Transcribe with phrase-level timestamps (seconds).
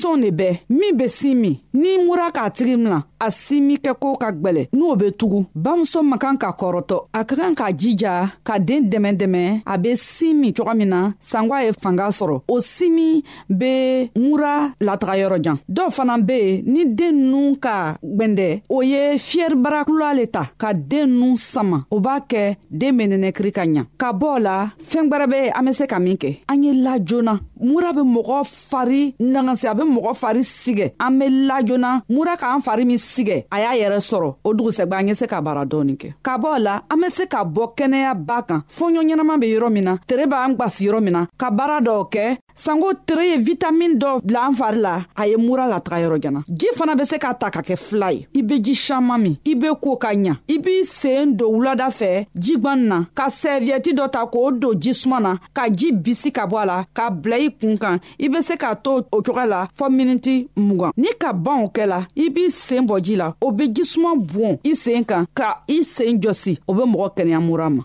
[0.00, 4.16] denmisɛnw de bɛɛ min be sin min n'i mura k'a tigi mina a simi kɛko
[4.22, 8.14] ka gwɛlɛ n'o be tugu bamuso man kan ka kɔrɔtɔ a ka kan k'a jija
[8.46, 12.40] ka deen dɛmɛ dɛmɛ a be sin min cogo min na sangwa ye fanga sɔrɔ
[12.48, 13.22] o simi
[13.60, 18.80] be mura lataga yɔrɔ jan dɔw fana be yen ni den nu ka gwɛndɛ o
[18.82, 23.62] ye fiyɛribarakula le ta ka den nu sama o b'a kɛ den be nɛnɛkiri ka
[23.66, 26.72] ɲa ka bɔ la fɛɛn gwɛrɛ be an be se ka min kɛ an ye
[26.72, 28.40] la joona mura be mɔgɔ
[28.70, 32.98] fari nagasi a be mɔgɔ fari sigɛ an be la joona mura k'an fari min
[33.14, 36.38] sigɛ a y'a yɛrɛ sɔrɔ o dugusɛgba an ye se ka baara dɔɔni kɛ ka
[36.38, 39.84] bɔ la an be se ka bɔ kɛnɛya ba kan fɔɲɔ ɲɛnaman be yɔrɔ min
[39.84, 42.24] na tere b'an gwasi yɔrɔ min na ka baara dɔw kɛ
[42.64, 46.40] sango tere ye vitamin dɔ bila an fari la a ye mura lataga yɔrɔ jana
[46.60, 49.34] ji fana be se k'a ta ka kɛ fila ye i be ji saman min
[49.48, 53.94] i be ko ka ɲa i b'i seen don wulada fɛ jigwani na ka sɛviyɛti
[53.96, 57.36] dɔ ta k'o don jisuma na ka ji bisi ka bɔ a la k'a bila
[57.36, 61.08] i kun kan i be se k'a to o cogoya la fɔɔ miniti mugan ni
[61.18, 65.04] ka banw kɛla i b'i seen bɔ ji la o be jisuma bɔn i seen
[65.04, 67.82] kan ka i seen jɔsi o be mɔgɔ kɛnɛya mura ma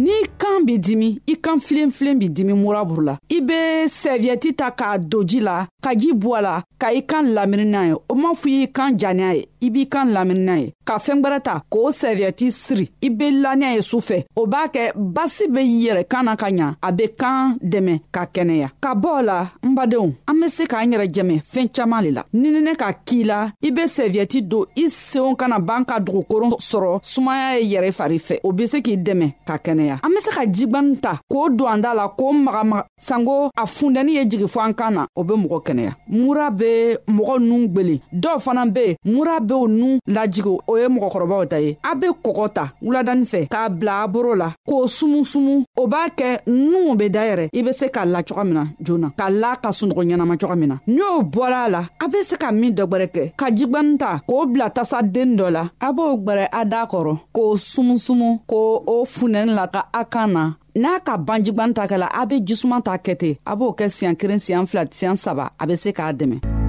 [0.00, 3.58] n'i kan b'i dimi i kan filenfilen b'i dimi muraburu la i be
[4.00, 7.66] sɛviyɛti ta k'a don ji la ka ji bɔ a la ka i kan lamini
[7.72, 10.68] n'a ye o m'a fɔ y'i kan janiya ye i b'i kan lamini n'a ye
[10.90, 14.66] ka fɛɛn gwɛrɛ ta k'o sɛviyɛti siri i be laniya ye su fɛ o b'a
[14.74, 18.94] kɛ basi be yɛrɛ kan na ka ɲa a be kan dɛmɛ ka kɛnɛya ka
[18.98, 22.74] bɔ la n badenw an be se k'an yɛrɛ jɛmɛ fɛɛn caaman le la nininɛ
[22.76, 27.60] ka k'i la i be sɛviyɛti don i seenw kana b'an ka dugukoron sɔrɔ sumaya
[27.60, 30.40] ye yɛrɛ fari fɛ o be se k'i dɛmɛ ka kɛnɛya an be se ka
[30.44, 34.60] jigwani ta k'o don an da la k'o magamaga sanko a fundɛni ye jigi fɔ
[34.66, 38.96] an kan na o be mɔgɔ kɛnɛya mura be mɔgɔ nuun gwelen dɔw fana be
[39.04, 43.24] yen mura b'o nuun lajigi o ye mɔgɔkɔrɔbaw ta ye a be kɔgɔ ta wuladani
[43.24, 47.62] fɛ k'a bila a boro la k'o sumusumu o b'a kɛ nuw be dayɛrɛ i
[47.62, 50.68] be se k'a la coga min na joona k'a la ka sunɔgɔ ɲɛnama coga min
[50.68, 53.46] na ni o bɔra a la a be se ka min dɔ gwɛrɛ kɛ ka
[53.50, 58.40] jigwani ta k'o bila tasaden dɔ la a b'o gwɛrɛ a daa kɔrɔ k'o sumusumu
[58.48, 62.26] k'o o funɛni la ka a kan na n'a ka ban jigwani ta kɛla a
[62.26, 65.66] be jisuman ta kɛ ten a b'o kɛ siɲan kelen siɲan fila siɲan saba a
[65.66, 66.59] be se k'a dɛmɛ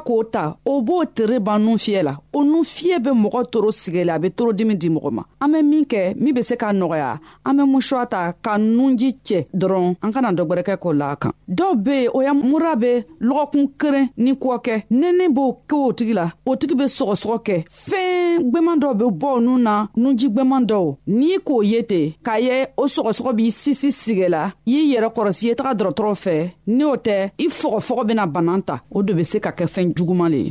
[0.00, 3.70] k'o ta o b'o tere ban nun fiyɛ la o nun fiyɛ bɛ mɔgɔ toro
[3.70, 6.42] sigɛ la a bɛ toro dimi di mɔgɔ ma an bɛ min kɛ min be
[6.42, 10.76] se k'a nɔgɔya an bɛ musuwa ta ka nunji cɛ dɔrɔn an kana dɔ gwɛrɛkɛ
[10.80, 14.58] k'o la a kan dɔw be yen o ya mura be lɔgɔkun keren ni kɔ
[14.66, 18.94] kɛ nɛnɛ b'o kɛ o tigi la o tigi be sɔgɔsɔgɔ kɛ fɛɛn gwɛman dɔw
[18.98, 22.84] be bɔ o nun na nunji gwɛman dɔw n'i k'o ye ten k'a ye o
[22.86, 27.30] sɔgɔsɔgɔ b'i sisi sigɛ la i yɛrɛ kɔrɔsi ye taga dɔrɔtɔrɔ fɛ ni o tɛ
[27.38, 30.50] i fɔgɔfɔgɔ bena banan ta o de be se ka kɛ fɛɛn juguman le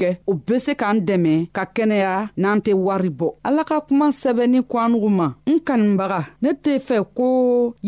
[0.00, 4.06] kɛ o be se k'an dɛmɛ ka kɛnɛya n'an tɛ wari bɔ ala ka kuma
[4.20, 7.28] sɛbɛnni kwanugu ma n kanibaga ne tɛ fɛ ko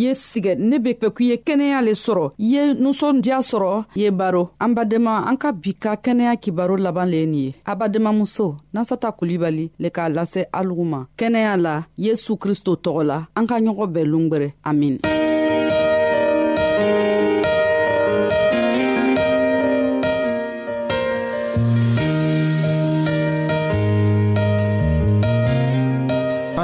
[0.03, 4.11] ye sigɛ ne be fɛ k'i ye kɛnɛya le sɔrɔ i ye nusɔndiya sɔrɔ ye
[4.11, 8.57] baro an badema an ka bi ka kɛnɛya kibaro laban le ye nin ye abademamuso
[8.75, 13.57] nasata kulibali le k'a lase alugu ma kɛnɛya la yesu kristo tɔgɔ la an ka
[13.61, 14.99] ɲɔgɔn bɛɛ longwɛrɛ amin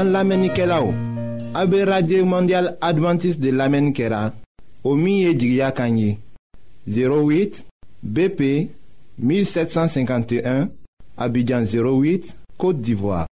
[0.00, 0.94] An lamenike la ou,
[1.52, 4.30] abe Radye Mondial Adventist de lamen kera,
[4.82, 6.16] o miye djigya kanyi,
[6.88, 7.66] 08
[8.02, 8.70] BP
[9.20, 10.70] 1751,
[11.18, 13.26] abidjan 08, Kote d'Ivoire.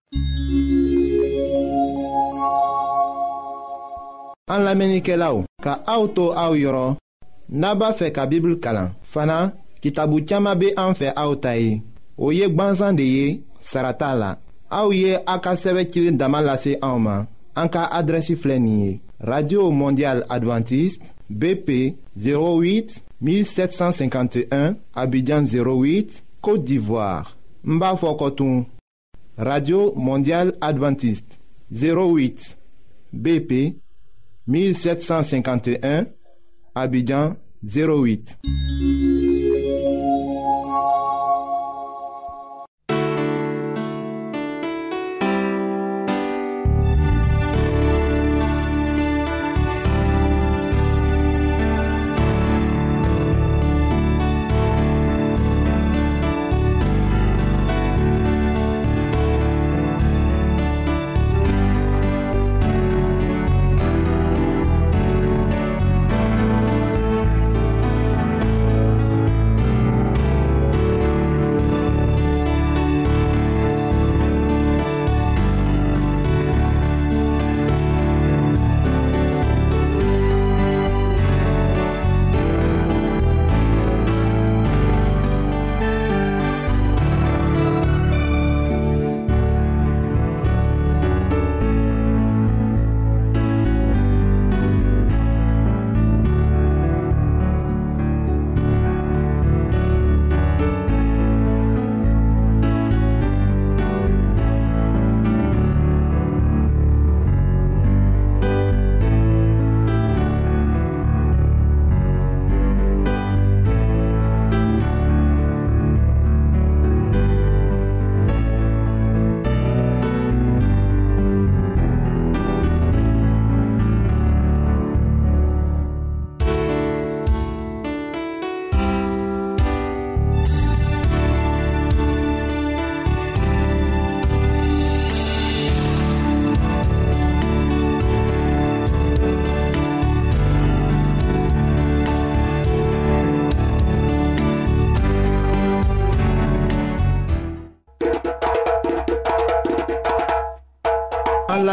[4.51, 6.97] An lamenike la ou, ka aoutou aou yoron,
[7.47, 9.39] naba fe ka bibl kalan, fana
[9.79, 11.79] ki tabu tiyama be anfe aoutayi,
[12.19, 13.29] o yek banzan de ye,
[13.61, 14.33] sarata la.
[14.69, 15.83] Aouye ye a ka sɛbɛ
[19.19, 28.15] radio mondial adventiste bp 08 1751 abidjan 08 côte d'ivoire Mbafo
[29.37, 31.39] radio mondial adventiste
[31.73, 32.57] 08
[33.13, 33.75] bp
[34.47, 36.05] 1751
[36.75, 38.37] abidjan 08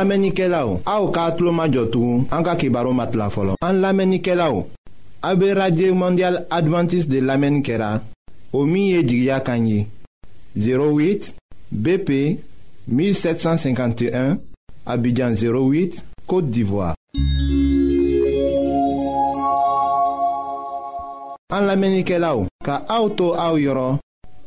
[0.05, 3.31] An lamenike la ou, a ou ka atlo majotou, an ka ki baro mat la
[3.33, 3.55] folo.
[3.65, 4.67] An lamenike la ou,
[5.25, 7.89] a be radye ou mondial adventis de lamenike la,
[8.53, 9.87] o miye jigya kanyi,
[10.61, 11.31] 08
[11.73, 12.19] BP
[12.87, 14.37] 1751,
[14.85, 16.91] abidjan 08, kote divwa.
[21.57, 23.97] An lamenike la ou, ka a ou tou a ou yoron,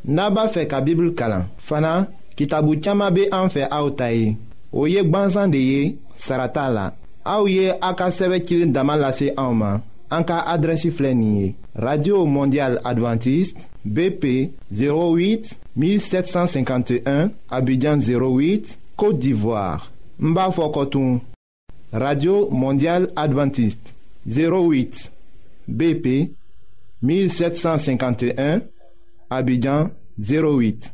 [0.06, 2.04] naba fe ka bibil kala, fana
[2.38, 4.36] ki tabou tchama be an fe a ou tayi.
[4.74, 6.92] o ye de ye sarata
[7.48, 8.42] ye a ka sɛbɛ
[11.76, 20.34] radio mondial adventiste bp 08 1751 abidjan 08 côte d'ivoire n
[21.94, 23.94] radio mondial adventiste
[24.28, 25.12] 08
[25.70, 26.32] bp
[27.04, 28.62] 1751
[29.30, 30.94] abidjan 08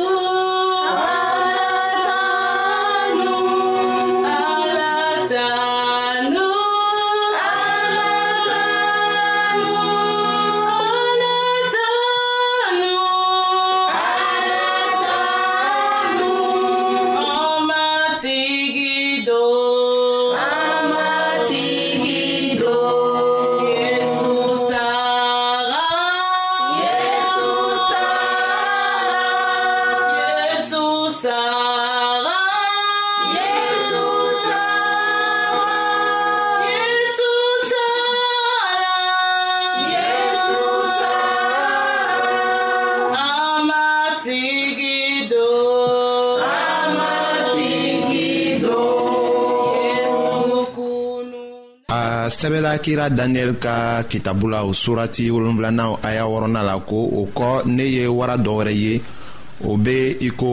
[52.71, 57.65] la kira daniyɛli ka kitabu la o surati wolonfilana aya wɔrɔna la ko o kɔ
[57.65, 59.01] ne ye wara dɔ wɛrɛ ye
[59.65, 60.45] o be i ko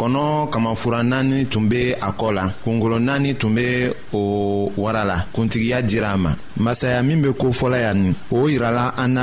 [0.00, 5.16] kɔnɔ kamafura naani tun be a kɔ la kungolo naani tun be o wara la
[5.34, 9.22] kuntigiya dira a ma masaya min be kofɔla yan nin o yirala an na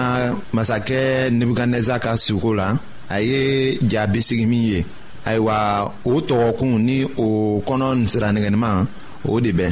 [0.53, 2.77] masakɛ nebukadnɛza ka suko la
[3.10, 4.86] a ye ja bisigi min ye
[5.25, 8.86] ayiwa o tɔgɔkun ni o kɔnɔ nsiraninɛnima
[9.27, 9.71] o de bɛɛ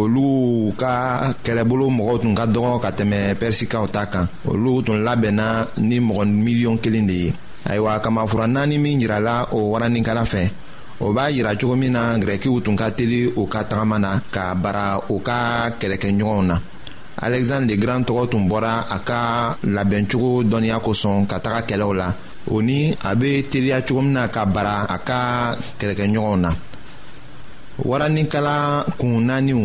[0.00, 0.92] olu ka
[1.44, 5.46] kɛlɛbolo mɔgɔw tun ka dɔgɔ ka tɛmɛ pɛrisikaw ta kan olu tun labɛnna
[5.88, 7.28] ni mɔgɔ miliyɔn kelen de ye
[7.70, 10.42] ayiwa kamafura naani min yirala o waranikala fɛ
[11.00, 14.42] o b'a yira cogo min na gɛrɛkiw tun ka teli u ka tagama na ka
[14.62, 14.84] bara
[15.14, 15.36] u ka
[15.80, 16.56] kɛlɛkɛɲɔgɔnw na
[17.22, 19.18] alɛgizandre le grand tɔgɔ tun bɔra a ka
[19.64, 22.08] labɛncogo dɔnniya kosɔn ka taga kɛlɛw la
[22.50, 25.18] o ni a be teliya cogo min na ka bara a ka
[25.78, 26.50] kɛlɛkɛɲɔgɔnw na
[27.90, 28.56] waranikala
[28.98, 29.64] kun naaniw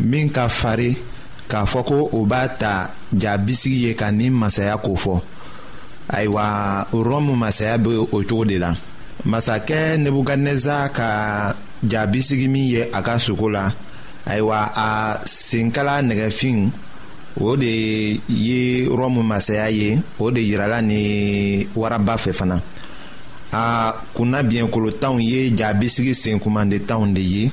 [0.00, 0.96] min ka farin
[1.50, 5.16] k'a fɔ ko o b'a ta jaabisigi ye ka nin masaya kofɔ
[6.08, 6.46] ayiwa
[6.92, 8.70] rɔmu masaya be o cogo de la
[9.30, 11.08] masakɛ nebukadnɛza ka
[11.90, 13.64] jaabisigi min ye a ka sogo la
[14.26, 14.88] ayiwa a
[15.24, 16.70] senkala nɛgɛfin
[17.40, 22.60] o de ye rɔmu masaya ye o de yirala ni waraba fɛ fana
[23.52, 27.52] a kunna biɲɛkolotanw ye jaabisigi senkumandentanw de ye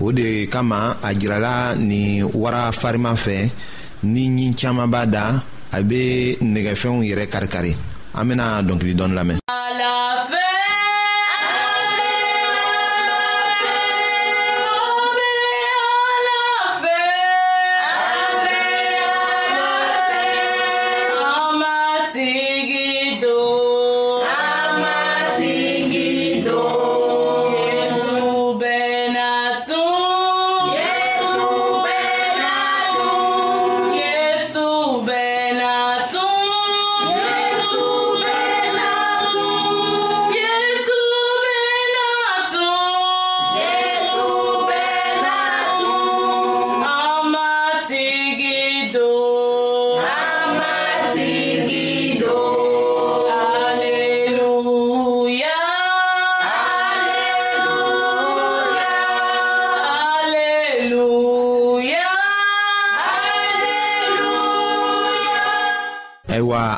[0.00, 3.38] o de kama a jirala nin wara fariman fɛ
[4.12, 5.24] ni ɲi caaman b'a da
[5.76, 6.02] a be
[6.52, 7.72] nɛgɛfɛnw yɛrɛ karikari
[8.18, 9.49] an bena dɔnkili dɔni lamɛn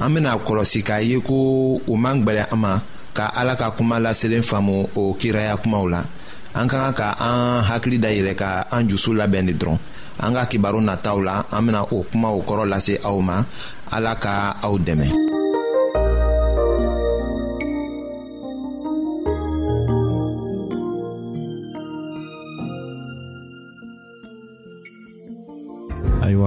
[0.00, 1.36] an bena kɔlɔsi k'a ye ko
[1.92, 2.80] u man gwɛlɛ an ma
[3.16, 6.00] ka ala ka kuma laselen faamu o kiraya kumaw la
[6.54, 9.78] an ka kan ka an hakili dayɛlɛ ka an jusu labɛn de dɔrɔn
[10.22, 13.44] an ka kibaru nataw la an bena o kumaw kɔrɔ lase aw ma
[13.92, 15.38] ala ka aw dɛmɛ